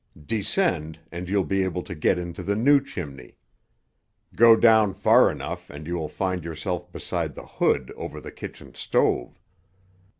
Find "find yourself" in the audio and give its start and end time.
6.09-6.91